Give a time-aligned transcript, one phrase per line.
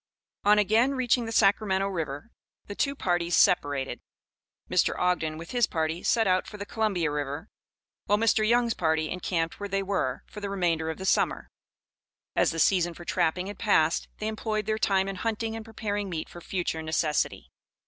[0.43, 2.31] On again reaching the Sacramento River,
[2.65, 3.99] the two parties separated.
[4.67, 4.97] Mr.
[4.97, 7.49] Ogden, with his party, set out for the Columbia River,
[8.05, 8.43] while Mr.
[8.43, 11.51] Young's party encamped where they were, for the remainder of the summer.
[12.35, 16.09] As the season for trapping had passed, they employed their time in hunting and preparing
[16.09, 17.51] meat for future necessity.